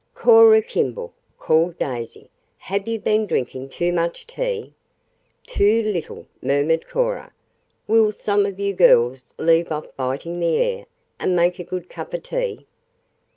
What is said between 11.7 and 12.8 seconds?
cup of tea?"